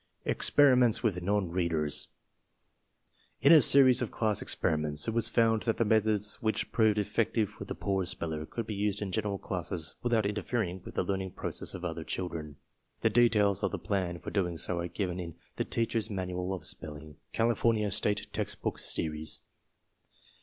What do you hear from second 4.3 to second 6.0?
experiments, it was found that the